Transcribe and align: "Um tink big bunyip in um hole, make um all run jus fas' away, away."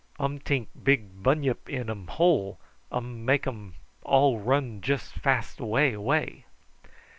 "Um 0.17 0.39
tink 0.39 0.69
big 0.81 1.21
bunyip 1.21 1.69
in 1.69 1.87
um 1.87 2.07
hole, 2.07 2.59
make 3.03 3.45
um 3.45 3.75
all 4.01 4.39
run 4.39 4.81
jus 4.81 5.11
fas' 5.11 5.59
away, 5.59 5.93
away." 5.93 6.47